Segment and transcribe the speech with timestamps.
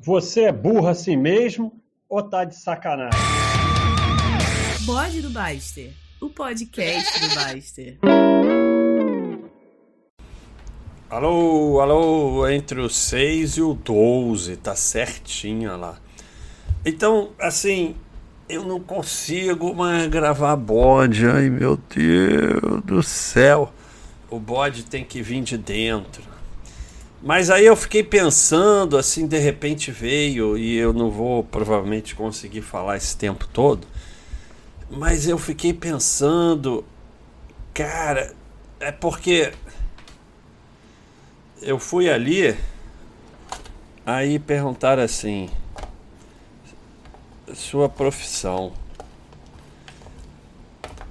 [0.00, 1.72] Você é burro assim mesmo
[2.08, 3.18] ou tá de sacanagem?
[4.86, 7.98] Bode do Baster, o podcast do Baster.
[11.10, 15.98] Alô, alô, entre o 6 e o 12, tá certinho lá.
[16.86, 17.96] Então, assim,
[18.48, 23.72] eu não consigo mais gravar bode, ai meu Deus do céu.
[24.30, 26.37] O bode tem que vir de dentro.
[27.20, 32.62] Mas aí eu fiquei pensando, assim, de repente veio, e eu não vou provavelmente conseguir
[32.62, 33.86] falar esse tempo todo,
[34.88, 36.84] mas eu fiquei pensando,
[37.74, 38.32] cara,
[38.78, 39.52] é porque
[41.60, 42.56] eu fui ali,
[44.06, 45.50] aí perguntaram assim,
[47.52, 48.72] sua profissão.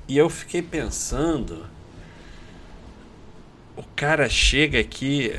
[0.08, 1.66] E eu fiquei pensando,
[3.76, 5.34] o cara chega aqui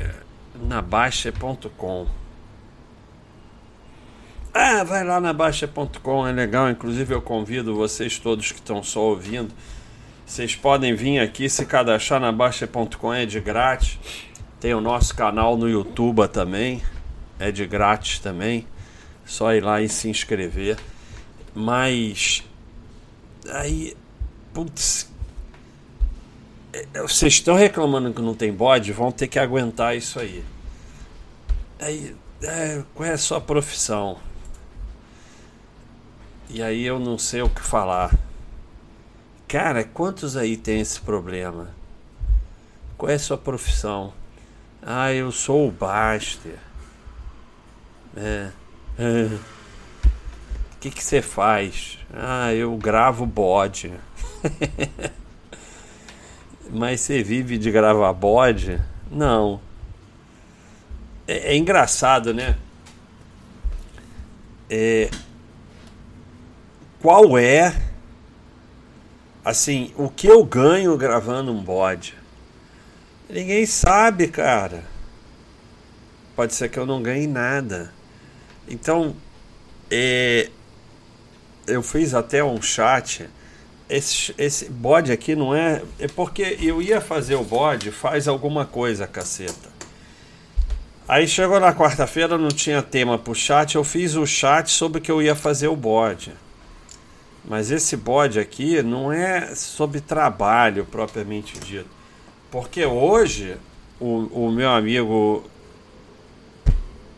[0.55, 2.07] na Baixa.com.
[4.53, 6.69] Ah, vai lá na Baixa.com, é legal.
[6.69, 9.53] Inclusive, eu convido vocês todos que estão só ouvindo.
[10.25, 13.99] Vocês podem vir aqui se cadastrar na Baixa.com, é de grátis.
[14.59, 16.81] Tem o nosso canal no YouTube também,
[17.39, 18.67] é de grátis também.
[19.25, 20.77] Só ir lá e se inscrever.
[21.53, 22.43] Mas.
[23.51, 23.95] Aí.
[24.53, 25.09] Putz,
[27.01, 30.43] vocês estão reclamando que não tem bode, vão ter que aguentar isso aí.
[31.79, 34.17] Aí, é, qual é a sua profissão?
[36.49, 38.13] E aí eu não sei o que falar.
[39.47, 41.69] Cara, quantos aí tem esse problema?
[42.97, 44.13] Qual é a sua profissão?
[44.81, 46.57] Ah, eu sou o Baster.
[48.15, 48.49] É.
[48.97, 49.25] é.
[50.75, 51.97] O que você faz?
[52.13, 53.93] Ah, eu gravo bode.
[56.71, 58.79] Mas você vive de gravar bode?
[59.11, 59.59] Não.
[61.27, 62.55] É, é engraçado, né?
[64.69, 65.09] É,
[67.01, 67.75] qual é,
[69.43, 72.15] assim, o que eu ganho gravando um bode?
[73.27, 74.83] Ninguém sabe, cara.
[76.35, 77.91] Pode ser que eu não ganhe nada.
[78.67, 79.15] Então,
[79.89, 80.49] é,
[81.65, 83.27] eu fiz até um chat
[83.89, 85.81] esse, esse bode aqui não é.
[85.97, 89.69] É porque eu ia fazer o bode, faz alguma coisa, caceta.
[91.07, 95.11] Aí chegou na quarta-feira, não tinha tema pro chat, eu fiz o chat sobre que
[95.11, 96.31] eu ia fazer o bode.
[97.43, 101.89] Mas esse bode aqui não é sobre trabalho propriamente dito.
[102.51, 103.57] Porque hoje
[103.99, 105.43] o, o meu amigo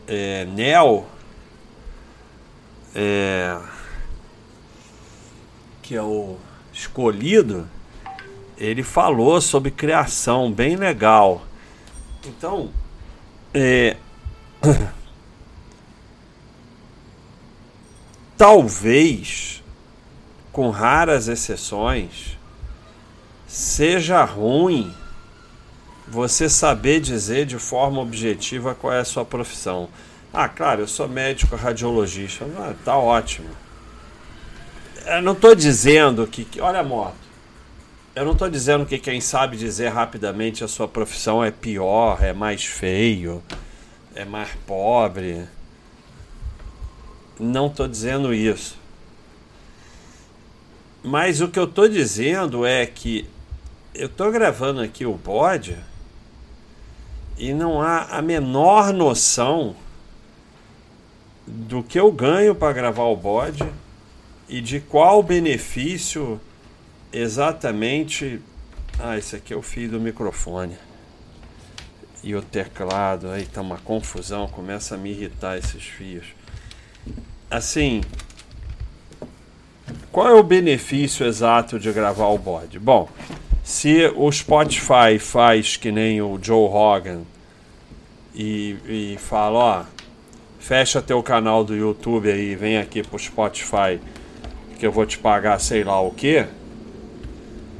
[0.08, 1.06] é, Nel
[2.94, 3.58] é,
[5.82, 6.38] que é o
[6.72, 7.68] escolhido,
[8.56, 11.42] ele falou sobre criação, bem legal.
[12.24, 12.70] Então,
[13.52, 13.96] é,
[18.36, 19.62] talvez,
[20.52, 22.38] com raras exceções,
[23.46, 24.94] seja ruim
[26.08, 29.88] você saber dizer de forma objetiva qual é a sua profissão.
[30.32, 32.46] Ah, claro, eu sou médico radiologista.
[32.56, 33.61] Ah, tá ótimo
[35.06, 36.60] eu não estou dizendo que.
[36.60, 37.16] Olha a moto.
[38.14, 42.32] Eu não estou dizendo que quem sabe dizer rapidamente a sua profissão é pior, é
[42.32, 43.42] mais feio,
[44.14, 45.46] é mais pobre.
[47.40, 48.76] Não estou dizendo isso.
[51.02, 53.26] Mas o que eu estou dizendo é que
[53.94, 55.76] eu estou gravando aqui o bode
[57.38, 59.74] e não há a menor noção
[61.46, 63.66] do que eu ganho para gravar o bode
[64.52, 66.38] e de qual benefício
[67.10, 68.38] exatamente.
[68.98, 70.76] Ah, esse aqui é o fio do microfone.
[72.22, 76.26] E o teclado, aí tá uma confusão, começa a me irritar esses fios.
[77.50, 78.02] Assim,
[80.12, 82.78] qual é o benefício exato de gravar o bode?
[82.78, 83.08] Bom,
[83.64, 87.22] se o Spotify faz que nem o Joe Rogan
[88.34, 89.84] e, e fala, ó,
[90.60, 93.98] fecha teu canal do YouTube aí, vem aqui pro Spotify
[94.82, 96.44] que eu vou te pagar sei lá o que,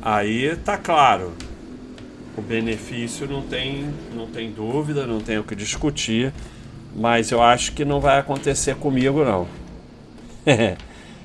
[0.00, 1.32] aí tá claro.
[2.38, 6.32] O benefício não tem, não tem dúvida, não tem o que discutir,
[6.94, 9.48] mas eu acho que não vai acontecer comigo não.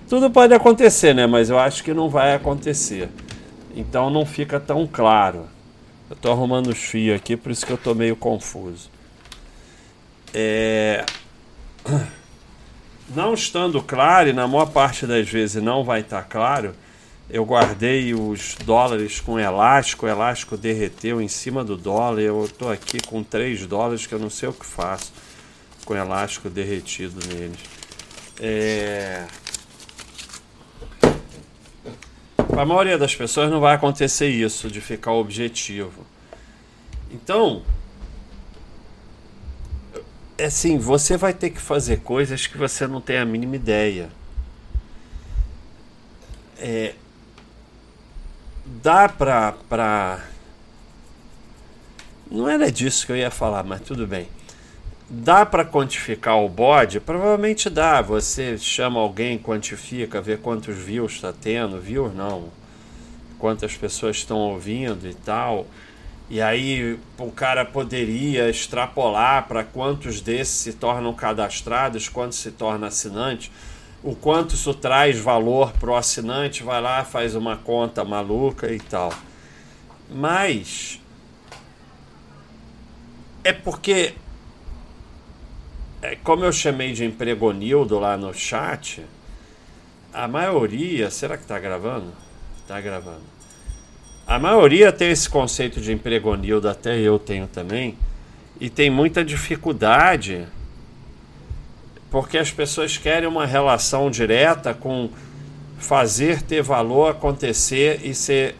[0.09, 1.27] Tudo pode acontecer, né?
[1.27, 3.07] Mas eu acho que não vai acontecer.
[3.75, 5.45] Então não fica tão claro.
[6.09, 8.89] Eu tô arrumando os fios aqui, por isso que eu tô meio confuso.
[10.33, 11.05] É
[13.15, 16.73] não estando claro, e na maior parte das vezes não vai estar claro,
[17.29, 22.71] eu guardei os dólares com elástico, o elástico derreteu em cima do dólar, eu estou
[22.71, 25.11] aqui com 3 dólares que eu não sei o que faço.
[25.85, 27.59] com elástico derretido neles.
[28.41, 29.25] É...
[32.35, 36.05] Para a maioria das pessoas não vai acontecer isso, de ficar objetivo.
[37.09, 37.63] Então,
[40.45, 44.09] assim, você vai ter que fazer coisas que você não tem a mínima ideia.
[46.59, 46.95] É,
[48.65, 50.25] dá pra, pra.
[52.29, 54.27] Não era disso que eu ia falar, mas tudo bem.
[55.09, 56.99] Dá para quantificar o bode?
[56.99, 58.01] Provavelmente dá.
[58.01, 62.49] Você chama alguém, quantifica, vê quantos views está tendo, views não,
[63.39, 65.65] quantas pessoas estão ouvindo e tal.
[66.29, 72.87] E aí o cara poderia extrapolar para quantos desses se tornam cadastrados, quantos se tornam
[72.87, 73.49] assinantes,
[74.03, 78.79] o quanto isso traz valor para o assinante, vai lá, faz uma conta maluca e
[78.79, 79.13] tal.
[80.09, 80.99] Mas
[83.43, 84.13] é porque
[86.01, 89.03] é, como eu chamei de empregonildo lá no chat,
[90.13, 91.09] a maioria.
[91.09, 92.13] Será que está gravando?
[92.61, 93.36] Está gravando.
[94.27, 97.97] A maioria tem esse conceito de empregonildo, até eu tenho também,
[98.59, 100.45] e tem muita dificuldade
[102.11, 105.09] porque as pessoas querem uma relação direta com
[105.77, 108.55] fazer ter valor acontecer e ser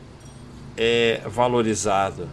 [0.78, 2.30] é, valorizado.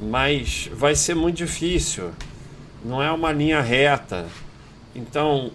[0.00, 2.10] Mas vai ser muito difícil
[2.86, 4.26] não é uma linha reta.
[4.94, 5.50] Então,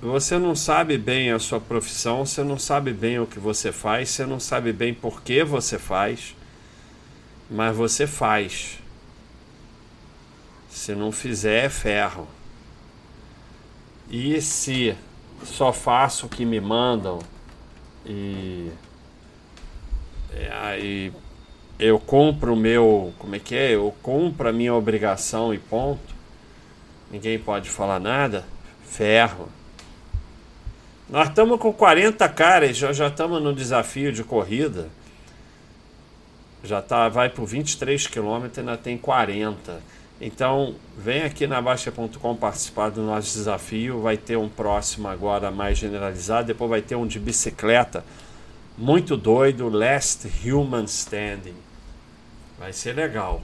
[0.00, 4.10] você não sabe bem a sua profissão, você não sabe bem o que você faz,
[4.10, 6.36] você não sabe bem por que você faz,
[7.50, 8.78] mas você faz.
[10.68, 12.28] Se não fizer, é ferro.
[14.10, 14.94] E se
[15.44, 17.18] só faço o que me mandam
[18.04, 18.70] e
[20.32, 21.12] é, aí
[21.78, 23.74] eu cumpro o meu, como é que é?
[23.74, 26.14] Eu cumpro a minha obrigação e ponto
[27.10, 28.44] ninguém pode falar nada,
[28.84, 29.48] ferro.
[31.08, 34.88] Nós estamos com 40 caras, já estamos no desafio de corrida.
[36.64, 39.80] Já tá, vai por 23 quilômetros, ainda tem 40.
[40.20, 44.00] Então, vem aqui na Baixa.com participar do nosso desafio.
[44.00, 46.48] Vai ter um próximo agora mais generalizado.
[46.48, 48.04] Depois vai ter um de bicicleta.
[48.76, 49.68] Muito doido.
[49.68, 51.54] Last Human Standing.
[52.58, 53.42] Vai ser legal.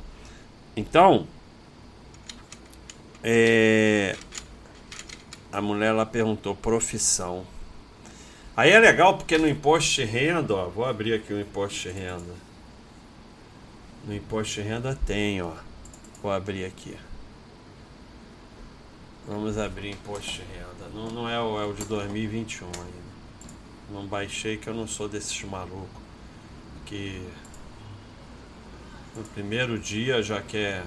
[0.75, 1.27] Então,
[3.23, 4.17] é...
[5.53, 7.47] A mulher ela perguntou profissão.
[8.57, 11.91] Aí é legal porque no imposto de renda, ó, vou abrir aqui o imposto de
[11.91, 12.35] renda.
[14.07, 15.53] No imposto de renda tem, ó.
[16.23, 16.97] Vou abrir aqui.
[19.29, 20.89] Vamos abrir imposto de renda.
[20.95, 23.03] Não, não é, o, é o de 2021 ainda.
[23.91, 26.03] Não baixei que eu não sou desses malucos
[26.87, 27.27] que
[29.17, 30.85] no primeiro dia já quer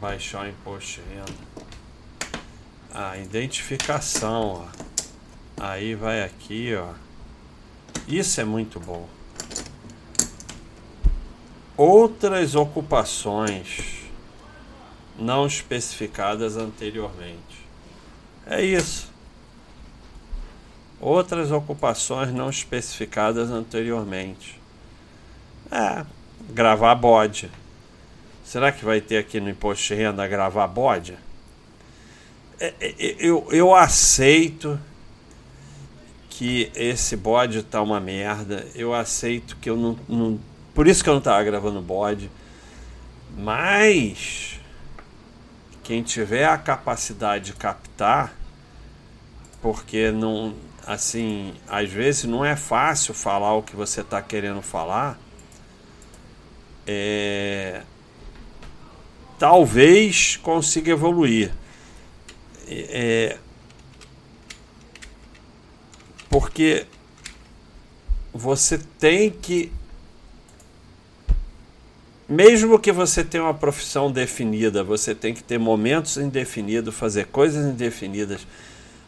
[0.00, 1.68] baixar o imposto de renda.
[2.94, 4.88] A identificação, ó.
[5.60, 6.94] Aí vai aqui, ó.
[8.06, 9.08] Isso é muito bom.
[11.76, 13.98] Outras ocupações
[15.18, 17.66] não especificadas anteriormente.
[18.46, 19.12] É isso.
[21.00, 24.60] Outras ocupações não especificadas anteriormente.
[25.70, 26.04] É,
[26.50, 27.50] gravar bode.
[28.44, 31.16] Será que vai ter aqui no imposto de renda gravar bode?
[33.18, 34.78] Eu, eu aceito
[36.38, 38.66] que esse bode tá uma merda.
[38.74, 40.40] Eu aceito que eu não, não.
[40.74, 42.30] Por isso que eu não tava gravando bode.
[43.36, 44.60] Mas
[45.82, 48.34] quem tiver a capacidade de captar,
[49.62, 50.54] porque não.
[50.86, 55.18] Assim, às vezes não é fácil falar o que você está querendo falar.
[56.86, 57.82] É,
[59.38, 61.52] talvez consiga evoluir.
[62.70, 63.38] É,
[66.28, 66.86] porque
[68.32, 69.72] você tem que
[72.28, 77.64] mesmo que você tenha uma profissão definida, você tem que ter momentos indefinidos, fazer coisas
[77.64, 78.46] indefinidas,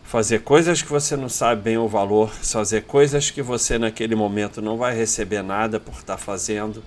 [0.02, 4.62] fazer coisas que você não sabe bem o valor, fazer coisas que você naquele momento
[4.62, 6.82] não vai receber nada por estar fazendo.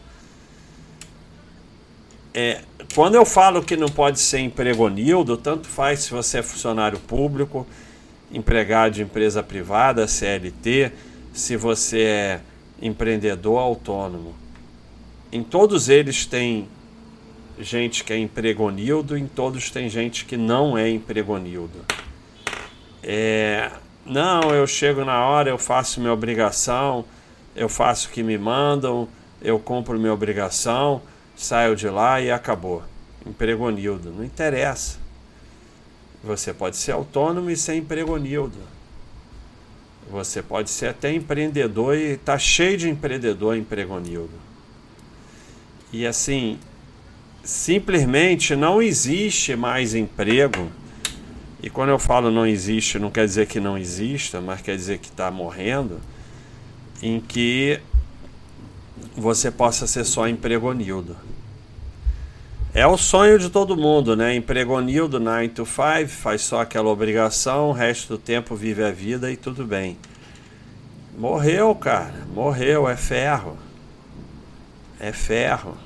[2.33, 2.61] É,
[2.95, 7.67] quando eu falo que não pode ser empregonildo, tanto faz se você é funcionário público,
[8.31, 10.91] empregado de empresa privada, CLT,
[11.31, 12.41] se você é
[12.81, 14.33] empreendedor autônomo.
[15.31, 16.67] Em todos eles tem
[17.59, 21.85] gente que é empregonildo, em todos tem gente que não é empregonildo.
[23.03, 23.71] É,
[24.03, 27.05] não, eu chego na hora, eu faço minha obrigação,
[27.55, 29.07] eu faço o que me mandam,
[29.39, 31.01] eu cumpro minha obrigação
[31.35, 32.83] saiu de lá e acabou.
[33.25, 34.11] Empregonildo.
[34.11, 34.97] Não interessa.
[36.23, 38.57] Você pode ser autônomo e ser empregonildo.
[40.09, 44.33] Você pode ser até empreendedor e tá cheio de empreendedor empregonildo.
[45.91, 46.59] E assim,
[47.43, 50.71] simplesmente não existe mais emprego.
[51.61, 54.99] E quando eu falo não existe, não quer dizer que não exista, mas quer dizer
[54.99, 55.99] que está morrendo,
[57.01, 57.79] em que
[59.15, 61.15] você possa ser só empregonildo.
[62.73, 64.35] É o sonho de todo mundo, né?
[64.35, 69.31] Empregonildo 9 to 5, faz só aquela obrigação, o resto do tempo vive a vida
[69.31, 69.95] e tudo bem.
[71.15, 72.25] Morreu, cara.
[72.33, 73.55] Morreu, é ferro.
[74.99, 75.77] É ferro.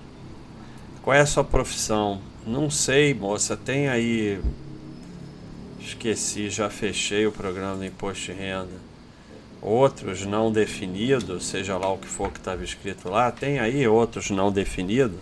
[1.03, 2.22] Qual é a sua profissão?
[2.46, 3.57] Não sei, moça.
[3.57, 4.39] Tem aí.
[5.81, 8.87] Esqueci, já fechei o programa do imposto de renda.
[9.61, 14.29] Outros não definidos, seja lá o que for que estava escrito lá, tem aí outros
[14.29, 15.19] não definidos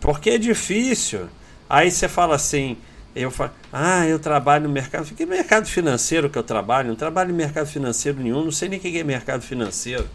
[0.00, 1.28] porque é difícil.
[1.68, 2.76] Aí você fala assim,
[3.14, 5.06] eu falo, ah, eu trabalho no mercado.
[5.14, 6.88] Que mercado financeiro que eu trabalho?
[6.88, 10.08] Não trabalho em mercado financeiro nenhum, não sei nem o que é mercado financeiro.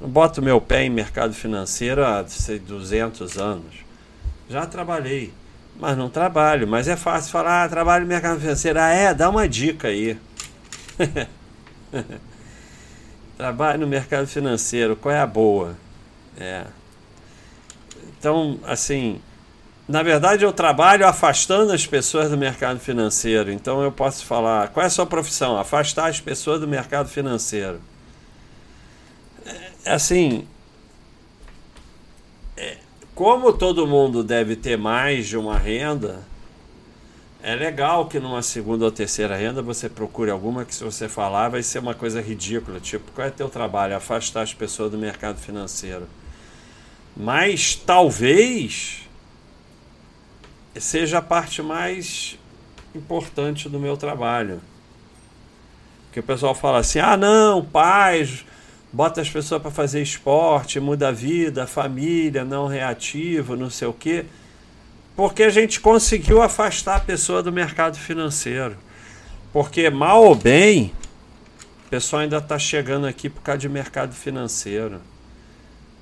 [0.00, 3.74] Não boto meu pé em mercado financeiro há sei, 200 anos.
[4.48, 5.32] Já trabalhei,
[5.78, 6.68] mas não trabalho.
[6.68, 8.78] Mas é fácil falar, ah, trabalho no mercado financeiro.
[8.78, 9.12] Ah, é?
[9.12, 10.16] Dá uma dica aí.
[13.36, 15.76] trabalho no mercado financeiro, qual é a boa?
[16.38, 16.64] É.
[18.18, 19.20] Então, assim,
[19.88, 23.50] na verdade eu trabalho afastando as pessoas do mercado financeiro.
[23.50, 25.56] Então eu posso falar, qual é a sua profissão?
[25.56, 27.80] Afastar as pessoas do mercado financeiro.
[29.46, 30.46] É, assim,
[32.56, 32.76] é,
[33.14, 36.20] como todo mundo deve ter mais de uma renda,
[37.42, 41.48] é legal que numa segunda ou terceira renda você procure alguma que se você falar
[41.48, 43.96] vai ser uma coisa ridícula, tipo, qual é teu trabalho?
[43.96, 46.08] Afastar as pessoas do mercado financeiro.
[47.16, 49.08] Mas talvez
[50.76, 52.38] seja a parte mais
[52.94, 54.60] importante do meu trabalho.
[56.12, 58.44] Que o pessoal fala assim: ah, não, paz,
[58.92, 63.92] bota as pessoas para fazer esporte, muda a vida, família, não reativo, não sei o
[63.92, 64.26] quê.
[65.18, 68.76] Porque a gente conseguiu afastar a pessoa do mercado financeiro.
[69.52, 70.92] Porque, mal ou bem,
[71.84, 75.00] o pessoal ainda está chegando aqui por causa de mercado financeiro.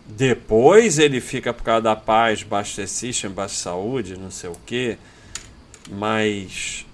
[0.07, 4.99] Depois ele fica por causa da paz, baixa system, baixa saúde, não sei o que.
[5.91, 6.85] Mas.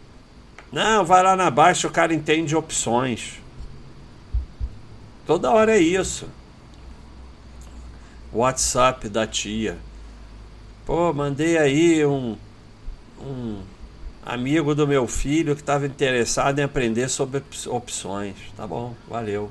[0.71, 3.41] Não, vai lá na baixa, o cara entende opções.
[5.27, 6.29] Toda hora é isso.
[8.33, 9.77] WhatsApp da tia.
[10.85, 12.37] Pô, mandei aí um,
[13.21, 13.63] um
[14.25, 18.37] amigo do meu filho que estava interessado em aprender sobre opções.
[18.57, 19.51] Tá bom, valeu.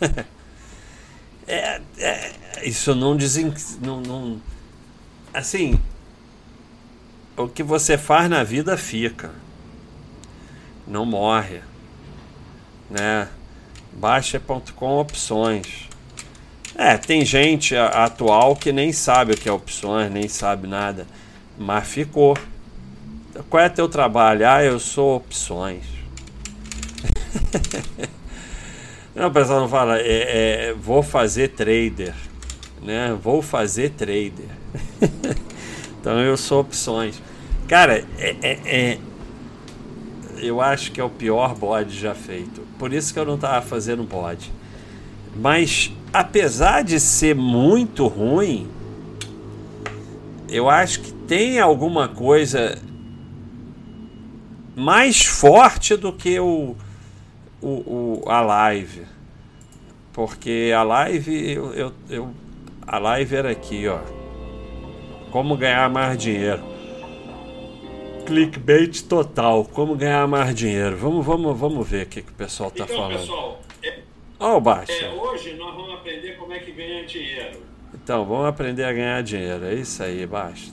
[1.48, 3.54] É, é, isso não desen...
[3.80, 4.42] Não, não,
[5.32, 5.80] assim,
[7.36, 9.30] o que você faz na vida fica.
[10.86, 11.60] Não morre.
[12.90, 13.28] Né?
[13.92, 15.85] Baixa.com opções.
[16.78, 21.06] É, tem gente atual que nem sabe o que é opções, nem sabe nada.
[21.58, 22.36] Mas ficou.
[23.48, 24.46] Qual é teu trabalho?
[24.46, 25.84] Ah, eu sou opções.
[29.16, 30.02] Não, pessoal não fala, é,
[30.68, 32.12] é, vou fazer trader,
[32.82, 33.16] né?
[33.22, 34.44] Vou fazer trader.
[35.98, 37.22] então eu sou opções.
[37.66, 38.98] Cara, é, é, é,
[40.36, 42.60] eu acho que é o pior bode já feito.
[42.78, 44.52] Por isso que eu não estava fazendo bode.
[45.34, 48.68] Mas apesar de ser muito ruim,
[50.48, 52.78] eu acho que tem alguma coisa
[54.74, 56.76] mais forte do que o
[57.60, 59.06] o, o, a live.
[60.12, 62.30] Porque a live, eu, eu, eu,
[62.86, 63.98] a live era aqui, ó.
[65.30, 66.62] Como ganhar mais dinheiro.
[68.24, 69.64] Clickbait total.
[69.64, 70.96] Como ganhar mais dinheiro.
[70.96, 73.18] Vamos, vamos, vamos ver o que, que o pessoal tá então, falando.
[73.18, 73.60] Pessoal,
[74.38, 74.92] é, oh, Baixa.
[74.92, 77.62] É, hoje nós vamos aprender como é que ganha dinheiro.
[77.94, 79.64] Então, vamos aprender a ganhar dinheiro.
[79.64, 80.72] É isso aí, basta.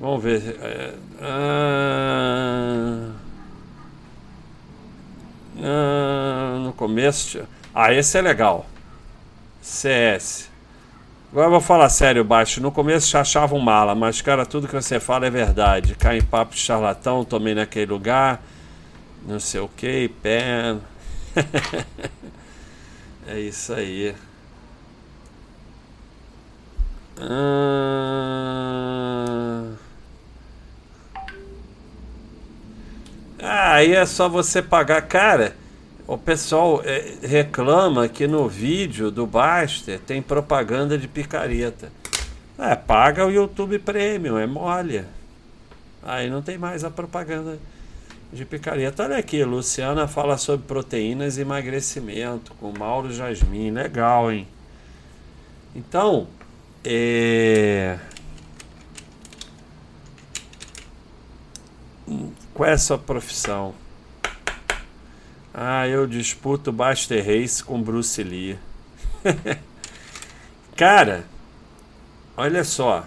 [0.00, 0.56] Vamos ver.
[0.60, 3.12] É, ah,
[5.62, 7.46] ah, no começo.
[7.74, 8.66] Ah, esse é legal.
[9.60, 10.50] CS.
[11.32, 12.62] Agora eu vou falar sério, baixo.
[12.62, 15.94] No começo já achavam mala, mas, cara, tudo que você fala é verdade.
[15.94, 18.42] Cai em papo de charlatão, tomei naquele lugar.
[19.26, 20.76] Não sei o que, pé.
[23.26, 24.14] é isso aí.
[27.18, 28.56] Ah...
[33.38, 35.02] Ah, aí é só você pagar.
[35.02, 35.54] Cara,
[36.06, 41.92] o pessoal é, reclama que no vídeo do Baster tem propaganda de picareta.
[42.58, 45.04] É, paga o YouTube Premium, é mole.
[46.02, 47.58] Aí não tem mais a propaganda
[48.32, 49.04] de picareta.
[49.04, 53.70] Olha aqui, Luciana fala sobre proteínas e emagrecimento com Mauro Jasmin.
[53.70, 54.48] Legal, hein?
[55.74, 56.26] Então,
[56.84, 57.98] é...
[62.54, 63.74] qual é a sua profissão?
[65.52, 68.58] Ah, eu disputo Buster Race com Bruce Lee.
[70.76, 71.24] Cara,
[72.36, 73.06] olha só.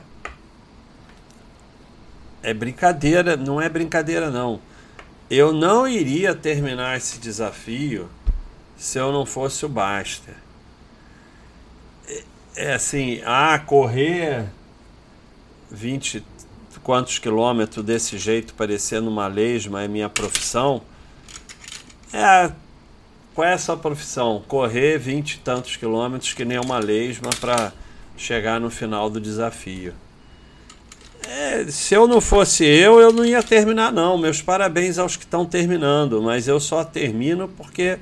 [2.41, 4.59] É brincadeira, não é brincadeira não.
[5.29, 8.09] Eu não iria terminar esse desafio
[8.75, 10.33] se eu não fosse o Baster.
[12.07, 12.23] É,
[12.55, 14.47] é assim, ah, correr
[15.69, 16.25] 20
[16.83, 20.81] quantos quilômetros desse jeito, parecendo uma lesma, é minha profissão.
[22.11, 22.51] É,
[23.35, 24.43] qual é a sua profissão?
[24.47, 27.71] Correr 20 e tantos quilômetros que nem uma lesma para
[28.17, 29.93] chegar no final do desafio.
[31.31, 34.17] É, se eu não fosse eu, eu não ia terminar, não.
[34.17, 37.99] Meus parabéns aos que estão terminando, mas eu só termino porque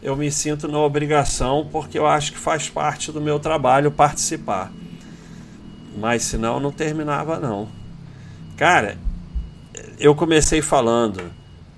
[0.00, 4.72] eu me sinto na obrigação, porque eu acho que faz parte do meu trabalho participar.
[5.98, 7.68] Mas senão eu não terminava, não.
[8.56, 8.96] Cara,
[9.98, 11.32] eu comecei falando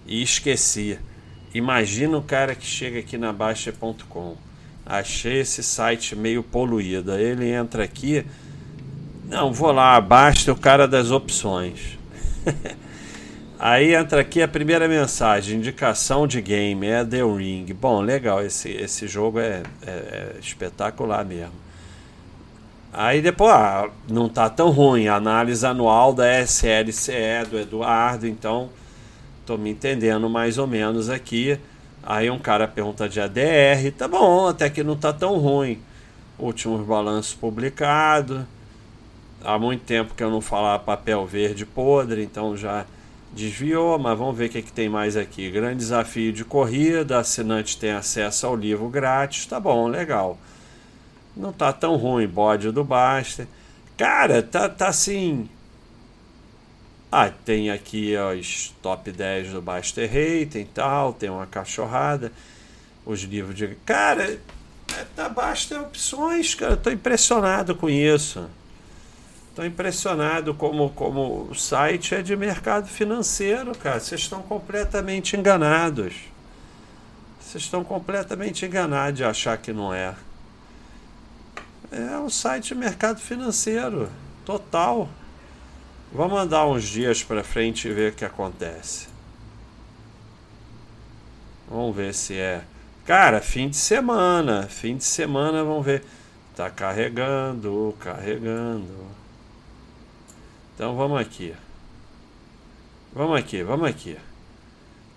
[0.06, 0.98] e esqueci.
[1.54, 4.36] Imagina o cara que chega aqui na Baixa.com.
[4.84, 7.14] Achei esse site meio poluído.
[7.14, 8.26] Ele entra aqui
[9.32, 11.98] não, vou lá, basta o cara das opções.
[13.58, 17.64] Aí entra aqui a primeira mensagem, indicação de game, é The Ring.
[17.72, 21.54] Bom, legal, esse, esse jogo é, é, é espetacular mesmo.
[22.92, 28.68] Aí depois, ah, não tá tão ruim, análise anual da SLCE do Eduardo, então
[29.46, 31.58] tô me entendendo mais ou menos aqui.
[32.02, 35.80] Aí um cara pergunta de ADR, tá bom, até que não tá tão ruim.
[36.38, 38.42] Últimos balanços publicados
[39.44, 42.86] há muito tempo que eu não falava papel verde podre, então já
[43.32, 45.50] desviou, mas vamos ver o que, é que tem mais aqui.
[45.50, 50.38] Grande desafio de corrida, assinante tem acesso ao livro grátis, tá bom, legal.
[51.36, 53.46] Não tá tão ruim, bode do Baster.
[53.96, 55.48] Cara, tá, tá assim.
[57.10, 62.32] Ah, tem aqui os top 10 do Baster Rating e tal, tem uma cachorrada,
[63.04, 63.68] os livros de.
[63.86, 68.48] Cara, é, tá Baster opções, cara, eu tô impressionado com isso.
[69.52, 74.00] Estou impressionado como, como o site é de mercado financeiro, cara.
[74.00, 76.14] Vocês estão completamente enganados.
[77.38, 80.14] Vocês estão completamente enganados de achar que não é.
[81.90, 84.08] É um site de mercado financeiro,
[84.46, 85.06] total.
[86.10, 89.08] Vamos andar uns dias para frente e ver o que acontece.
[91.68, 92.64] Vamos ver se é.
[93.04, 94.62] Cara, fim de semana.
[94.62, 96.02] Fim de semana, vamos ver.
[96.56, 99.21] Tá carregando, carregando.
[100.82, 101.54] Então vamos aqui.
[103.14, 104.16] Vamos aqui, vamos aqui.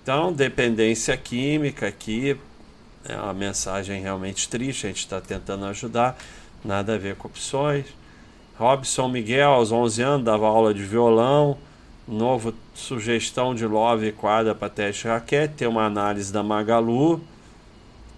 [0.04, 2.38] Então, dependência química aqui
[3.04, 6.19] é uma mensagem realmente triste, a gente está tentando ajudar,
[6.63, 7.88] nada a ver com opções.
[8.60, 11.58] Robson Miguel, aos 11 anos, dava aula de violão.
[12.08, 15.56] Novo sugestão de Love quadra para teste raquete.
[15.56, 17.19] Tem uma análise da Magalu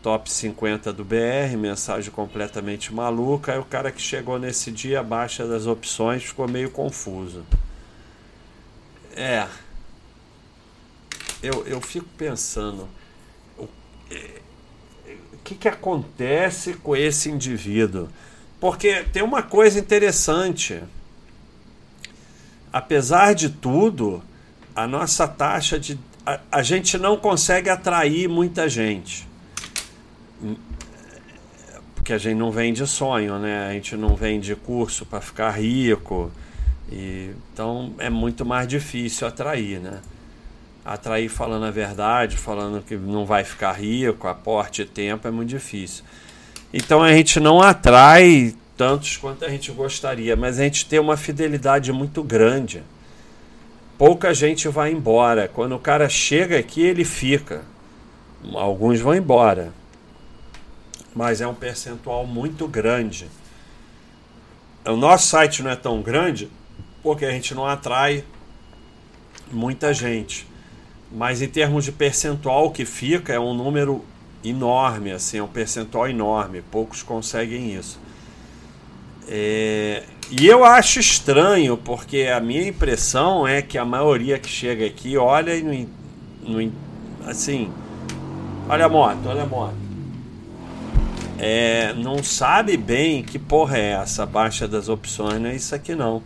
[0.07, 3.51] top 50 do BR, mensagem completamente maluca.
[3.51, 7.43] Aí o cara que chegou nesse dia abaixo das opções ficou meio confuso.
[9.13, 9.45] É.
[11.43, 12.87] Eu, eu fico pensando.
[13.57, 13.67] O,
[14.09, 14.39] é,
[15.33, 18.07] o que, que acontece com esse indivíduo?
[18.61, 20.81] Porque tem uma coisa interessante.
[22.71, 24.23] Apesar de tudo,
[24.73, 25.99] a nossa taxa de.
[26.25, 29.27] A, a gente não consegue atrair muita gente
[32.07, 33.67] porque a gente não vende sonho, né?
[33.67, 36.31] A gente não vende curso para ficar rico.
[36.89, 39.99] E, então é muito mais difícil atrair, né?
[40.85, 46.05] Atrair falando a verdade, falando que não vai ficar rico, aporte tempo é muito difícil.
[46.73, 51.17] Então a gente não atrai tantos quanto a gente gostaria, mas a gente tem uma
[51.17, 52.83] fidelidade muito grande.
[53.97, 55.49] Pouca gente vai embora.
[55.49, 57.65] Quando o cara chega aqui, ele fica.
[58.53, 59.73] Alguns vão embora
[61.17, 63.27] mas é um percentual muito grande.
[64.85, 66.47] O nosso site não é tão grande
[67.01, 68.23] porque a gente não atrai
[69.51, 70.47] muita gente.
[71.11, 74.05] Mas em termos de percentual que fica, é um número
[74.45, 76.61] enorme, assim, é um percentual enorme.
[76.61, 77.99] Poucos conseguem isso.
[79.27, 80.03] É...
[80.29, 85.17] E eu acho estranho, porque a minha impressão é que a maioria que chega aqui
[85.17, 85.87] olha e
[86.43, 86.71] não,
[87.25, 87.71] assim,
[88.69, 89.86] olha a moto, olha a moto
[91.39, 95.95] é, não sabe bem que porra é essa baixa das opções, não é isso aqui
[95.95, 96.23] não.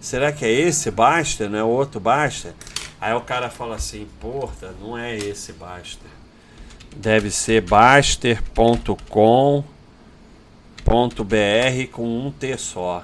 [0.00, 2.52] será que é esse Baster, não é o outro Baster?
[3.00, 6.10] Aí o cara fala assim, porra, não é esse Baster.
[6.94, 9.64] Deve ser baster.com.br
[11.90, 13.02] com um T só.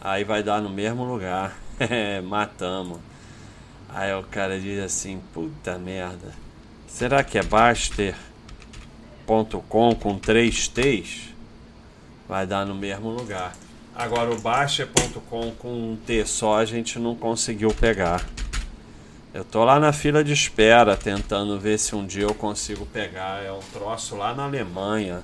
[0.00, 1.56] Aí vai dar no mesmo lugar.
[2.24, 2.98] Matamos.
[3.88, 6.34] Aí o cara diz assim, puta merda.
[6.88, 8.31] Será que é baster.com
[9.26, 11.34] com três T's?
[12.28, 13.54] Vai dar no mesmo lugar.
[13.94, 18.24] Agora o Baster.com com um T só a gente não conseguiu pegar.
[19.34, 23.42] Eu tô lá na fila de espera tentando ver se um dia eu consigo pegar.
[23.42, 25.22] É um troço lá na Alemanha.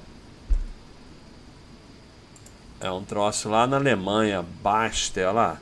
[2.81, 5.61] É um troço lá na Alemanha, Baster, olha lá.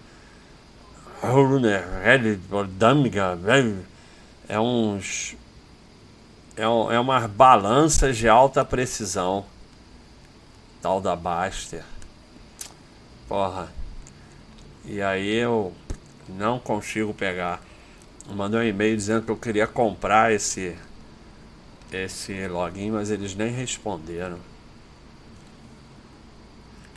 [4.48, 5.34] É uns.
[6.56, 9.44] É, um, é umas balanças de alta precisão.
[10.80, 11.84] Tal da Baster.
[13.28, 13.68] Porra.
[14.84, 15.74] E aí eu
[16.28, 17.60] não consigo pegar.
[18.28, 20.76] Mandei um e-mail dizendo que eu queria comprar esse
[21.92, 24.38] esse login, mas eles nem responderam.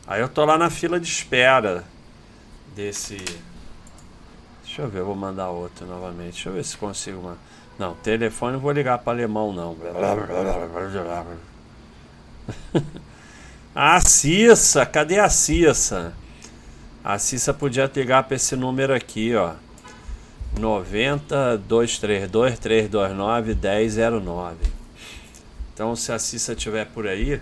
[0.07, 1.85] Aí eu tô lá na fila de espera
[2.75, 3.17] desse.
[4.63, 6.33] Deixa eu ver, eu vou mandar outro novamente.
[6.33, 7.37] Deixa eu ver se consigo uma.
[7.79, 9.77] Não, telefone vou ligar para alemão não.
[13.73, 16.13] a Cissa, cadê a Cissa?
[17.01, 19.53] A Cissa podia ligar para esse número aqui, ó.
[20.59, 24.57] 90 232 329 1009.
[25.73, 27.41] Então, se a Cissa estiver por aí,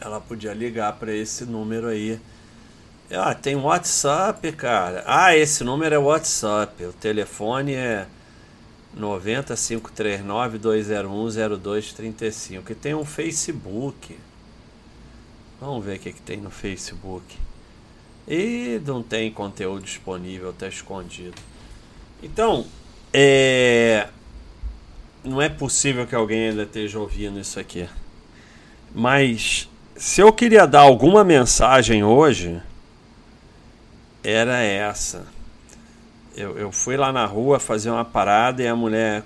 [0.00, 2.20] ela podia ligar para esse número aí.
[3.10, 5.02] Ah, tem WhatsApp, cara.
[5.04, 6.84] Ah, esse número é WhatsApp.
[6.84, 8.06] O telefone é
[8.94, 12.72] 90539 201 0235.
[12.72, 14.18] E tem um Facebook.
[15.60, 17.36] Vamos ver o que, que tem no Facebook.
[18.26, 21.34] E não tem conteúdo disponível, tá escondido.
[22.22, 22.66] Então,
[23.12, 24.08] é...
[25.24, 27.88] não é possível que alguém ainda esteja ouvindo isso aqui.
[28.94, 32.60] Mas se eu queria dar alguma mensagem hoje,
[34.22, 35.26] era essa.
[36.40, 39.24] Eu, eu fui lá na rua fazer uma parada e a mulher.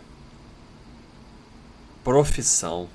[2.02, 2.88] Profissão.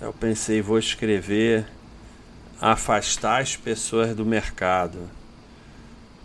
[0.00, 1.66] Eu pensei, vou escrever
[2.60, 5.08] afastar as pessoas do mercado.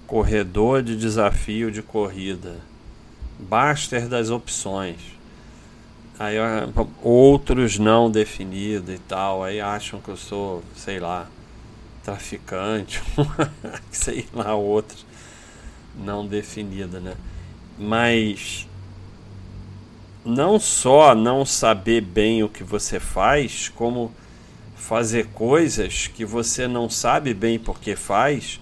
[0.05, 2.57] Corredor de desafio de corrida.
[3.39, 5.17] Baster das opções
[6.19, 6.37] Aí
[7.03, 11.27] outros não definidos e tal, aí acham que eu sou, sei lá,
[12.03, 13.03] traficante,
[13.91, 15.05] sei lá, outros
[15.97, 17.15] não definida, né?
[17.77, 18.67] Mas
[20.25, 24.11] não só não saber bem o que você faz, como
[24.75, 28.59] fazer coisas que você não sabe bem porque faz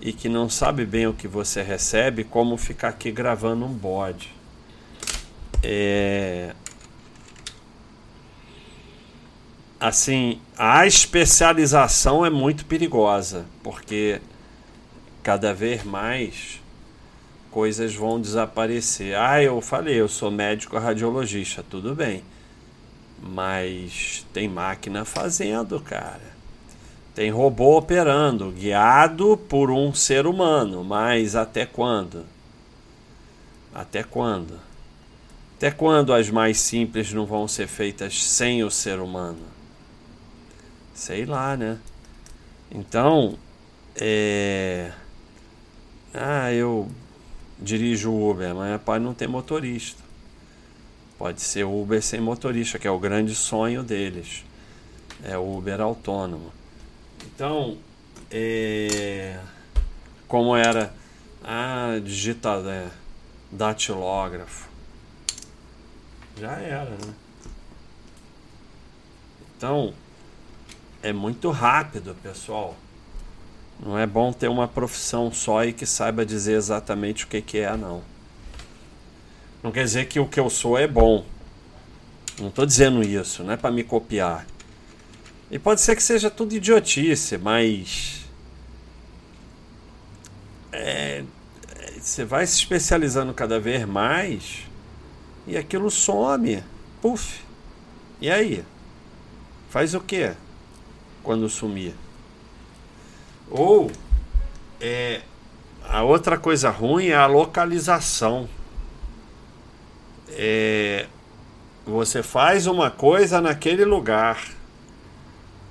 [0.00, 4.34] e que não sabe bem o que você recebe, como ficar aqui gravando um bode.
[5.62, 6.54] É,
[9.80, 14.20] assim, a especialização é muito perigosa, porque
[15.22, 16.60] cada vez mais
[17.56, 19.16] coisas vão desaparecer.
[19.16, 22.22] Ah, eu falei, eu sou médico radiologista, tudo bem.
[23.18, 26.36] Mas tem máquina fazendo, cara.
[27.14, 32.26] Tem robô operando, guiado por um ser humano, mas até quando?
[33.74, 34.60] Até quando?
[35.56, 39.46] Até quando as mais simples não vão ser feitas sem o ser humano?
[40.92, 41.78] Sei lá, né?
[42.70, 43.38] Então,
[43.98, 44.92] é.
[46.12, 46.86] Ah, eu
[47.58, 50.02] dirijo Uber, mas pode não ter motorista.
[51.18, 54.44] Pode ser Uber sem motorista, que é o grande sonho deles.
[55.22, 56.52] É Uber autônomo.
[57.24, 57.78] Então,
[58.30, 59.38] é...
[60.28, 60.92] como era
[61.42, 62.90] ah, digitado, é,
[63.50, 64.68] datilógrafo.
[66.38, 67.14] Já era, né?
[69.56, 69.94] Então,
[71.02, 72.76] é muito rápido, pessoal.
[73.78, 77.58] Não é bom ter uma profissão só e que saiba dizer exatamente o que, que
[77.58, 78.02] é, não.
[79.62, 81.24] Não quer dizer que o que eu sou é bom.
[82.38, 84.46] Não estou dizendo isso, não é para me copiar.
[85.50, 88.24] E pode ser que seja tudo idiotice, mas.
[90.72, 91.24] É,
[92.00, 94.62] você vai se especializando cada vez mais
[95.46, 96.62] e aquilo some.
[97.00, 97.40] Puf.
[98.20, 98.64] E aí?
[99.70, 100.34] Faz o quê?
[101.26, 101.92] quando sumir.
[103.50, 103.90] Ou
[104.80, 105.22] é,
[105.88, 108.48] a outra coisa ruim é a localização.
[110.30, 111.06] É,
[111.86, 114.42] você faz uma coisa naquele lugar.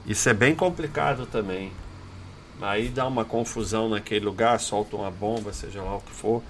[0.05, 1.71] Isso é bem complicado também.
[2.61, 6.41] Aí dá uma confusão naquele lugar, solta uma bomba, seja lá o que for.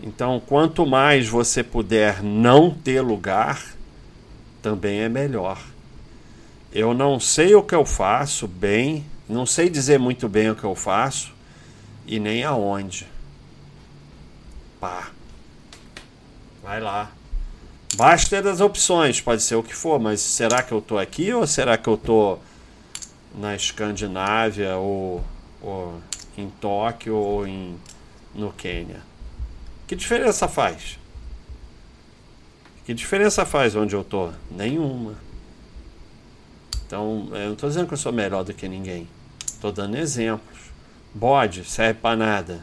[0.00, 3.62] Então, quanto mais você puder não ter lugar,
[4.62, 5.58] também é melhor.
[6.72, 10.64] Eu não sei o que eu faço bem, não sei dizer muito bem o que
[10.64, 11.32] eu faço
[12.06, 13.06] e nem aonde.
[14.80, 15.10] Pá.
[16.62, 17.10] Vai lá.
[17.96, 21.46] Basta das opções, pode ser o que for, mas será que eu tô aqui ou
[21.46, 22.38] será que eu tô
[23.34, 25.24] na Escandinávia ou,
[25.62, 26.00] ou
[26.36, 27.76] em Tóquio ou em,
[28.34, 29.00] no Quênia?
[29.86, 30.98] Que diferença faz?
[32.84, 34.30] Que diferença faz onde eu tô?
[34.50, 35.14] Nenhuma.
[36.86, 39.08] Então, eu não estou dizendo que eu sou melhor do que ninguém.
[39.56, 40.58] Estou dando exemplos.
[41.14, 42.60] Bode serve para nada.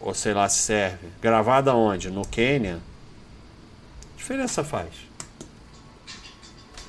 [0.00, 1.06] Ou sei lá se serve.
[1.20, 2.10] Gravado aonde?
[2.10, 2.80] No Quênia?
[4.00, 4.88] Que diferença faz?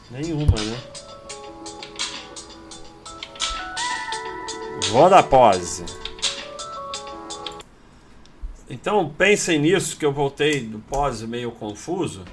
[0.10, 0.80] Nenhuma, né?
[4.90, 5.84] Vou dar pose.
[8.70, 12.24] Então pensem nisso que eu voltei do pose meio confuso.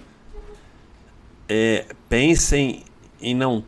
[1.49, 2.85] É, pensem
[3.21, 3.65] em não,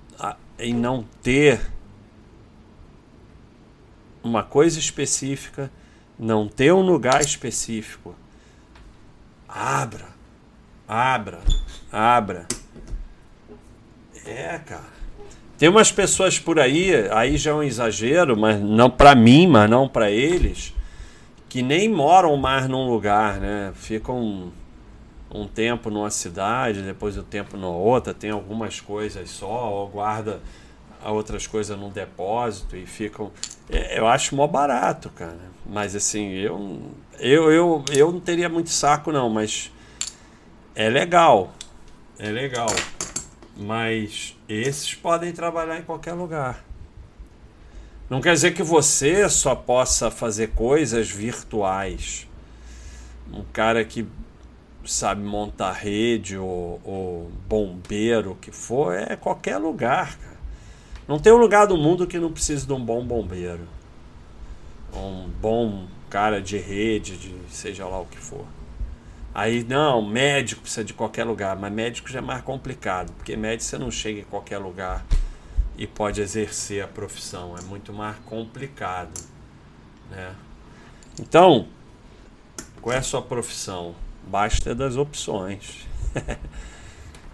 [0.57, 1.73] em não ter
[4.23, 5.71] uma coisa específica,
[6.19, 8.15] não ter um lugar específico.
[9.49, 10.07] Abra,
[10.87, 11.41] abra,
[11.91, 12.47] abra.
[14.25, 14.93] É, cara.
[15.59, 19.71] Tem umas pessoas por aí, aí já é um exagero, mas não para mim, mas
[19.71, 20.75] não para eles,
[21.49, 23.73] que nem moram mais num lugar, né?
[23.75, 24.53] Ficam
[25.33, 29.89] um tempo numa cidade, depois o um tempo na outra, tem algumas coisas só, ou
[29.89, 30.41] guarda
[31.11, 33.31] outras coisas num depósito e ficam.
[33.69, 35.53] É, eu acho mó barato, cara.
[35.65, 36.83] Mas assim, eu,
[37.19, 39.73] eu, eu, eu não teria muito saco, não, mas
[40.75, 41.53] é legal.
[42.19, 42.69] É legal.
[43.57, 46.65] Mas esses podem trabalhar em qualquer lugar.
[48.09, 52.29] Não quer dizer que você só possa fazer coisas virtuais.
[53.33, 54.07] Um cara que
[54.85, 60.19] sabe montar rede ou, ou bombeiro, que for, é qualquer lugar.
[60.19, 60.32] Cara.
[61.13, 63.69] Não tem um lugar do mundo que não precise de um bom bombeiro.
[64.95, 68.47] Um bom cara de rede, de seja lá o que for.
[69.35, 73.65] Aí, não, médico precisa de qualquer lugar, mas médico já é mais complicado, porque médico
[73.65, 75.05] você não chega em qualquer lugar
[75.77, 79.21] e pode exercer a profissão, é muito mais complicado,
[80.11, 80.35] né?
[81.21, 81.69] Então,
[82.81, 83.95] qual é a sua profissão?
[84.27, 85.87] Basta das opções.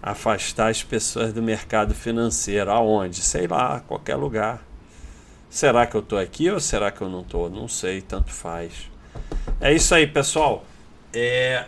[0.01, 3.21] Afastar as pessoas do mercado financeiro, aonde?
[3.21, 4.61] Sei lá, qualquer lugar.
[5.49, 7.49] Será que eu estou aqui ou será que eu não estou?
[7.49, 8.89] Não sei, tanto faz.
[9.59, 10.63] É isso aí, pessoal.
[11.11, 11.65] É,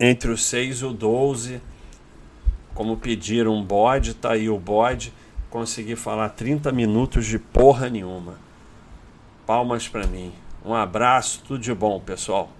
[0.00, 1.60] entre o 6 e o 12,
[2.74, 5.12] como pediram um bode, tá aí o bode.
[5.48, 8.38] Consegui falar 30 minutos de porra nenhuma.
[9.46, 10.32] Palmas para mim.
[10.64, 12.50] Um abraço, tudo de bom, pessoal.